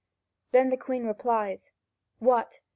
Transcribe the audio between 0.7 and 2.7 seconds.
the Queen replies: "What?